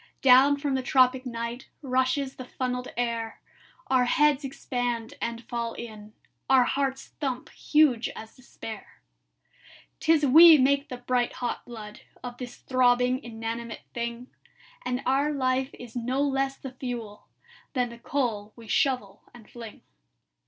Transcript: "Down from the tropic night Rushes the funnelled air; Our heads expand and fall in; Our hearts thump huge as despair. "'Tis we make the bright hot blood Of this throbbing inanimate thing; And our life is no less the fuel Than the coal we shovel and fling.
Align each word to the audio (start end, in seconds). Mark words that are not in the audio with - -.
"Down 0.23 0.57
from 0.57 0.73
the 0.73 0.81
tropic 0.81 1.27
night 1.27 1.69
Rushes 1.83 2.37
the 2.37 2.45
funnelled 2.45 2.87
air; 2.97 3.39
Our 3.85 4.05
heads 4.05 4.43
expand 4.43 5.13
and 5.21 5.43
fall 5.47 5.73
in; 5.75 6.13
Our 6.49 6.63
hearts 6.63 7.09
thump 7.19 7.49
huge 7.49 8.09
as 8.15 8.35
despair. 8.35 8.99
"'Tis 9.99 10.25
we 10.25 10.57
make 10.57 10.89
the 10.89 10.97
bright 10.97 11.33
hot 11.33 11.63
blood 11.65 11.99
Of 12.23 12.39
this 12.39 12.57
throbbing 12.57 13.23
inanimate 13.23 13.83
thing; 13.93 14.31
And 14.83 15.03
our 15.05 15.31
life 15.31 15.69
is 15.75 15.95
no 15.95 16.19
less 16.23 16.57
the 16.57 16.71
fuel 16.71 17.27
Than 17.73 17.89
the 17.89 17.99
coal 17.99 18.53
we 18.55 18.67
shovel 18.67 19.21
and 19.35 19.47
fling. 19.47 19.83